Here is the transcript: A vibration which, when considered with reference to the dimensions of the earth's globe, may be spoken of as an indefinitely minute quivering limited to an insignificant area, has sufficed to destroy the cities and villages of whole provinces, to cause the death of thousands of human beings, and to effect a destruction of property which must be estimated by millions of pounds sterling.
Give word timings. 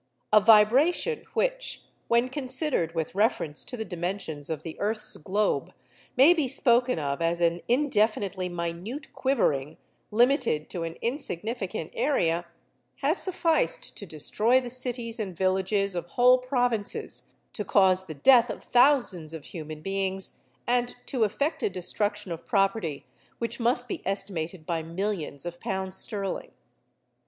A 0.33 0.41
vibration 0.41 1.25
which, 1.35 1.83
when 2.07 2.27
considered 2.29 2.95
with 2.95 3.13
reference 3.13 3.63
to 3.65 3.77
the 3.77 3.85
dimensions 3.85 4.49
of 4.49 4.63
the 4.63 4.75
earth's 4.79 5.15
globe, 5.17 5.71
may 6.17 6.33
be 6.33 6.47
spoken 6.47 6.97
of 6.97 7.21
as 7.21 7.39
an 7.39 7.61
indefinitely 7.67 8.49
minute 8.49 9.13
quivering 9.13 9.77
limited 10.09 10.71
to 10.71 10.81
an 10.81 10.95
insignificant 11.03 11.91
area, 11.93 12.47
has 13.03 13.21
sufficed 13.21 13.95
to 13.95 14.07
destroy 14.07 14.59
the 14.59 14.71
cities 14.71 15.19
and 15.19 15.37
villages 15.37 15.93
of 15.95 16.07
whole 16.07 16.39
provinces, 16.39 17.33
to 17.53 17.63
cause 17.63 18.05
the 18.07 18.15
death 18.15 18.49
of 18.49 18.63
thousands 18.63 19.35
of 19.35 19.45
human 19.45 19.81
beings, 19.81 20.39
and 20.65 20.95
to 21.05 21.25
effect 21.25 21.61
a 21.61 21.69
destruction 21.69 22.31
of 22.31 22.47
property 22.47 23.05
which 23.37 23.59
must 23.59 23.87
be 23.87 24.01
estimated 24.03 24.65
by 24.65 24.81
millions 24.81 25.45
of 25.45 25.59
pounds 25.59 25.95
sterling. 25.95 26.49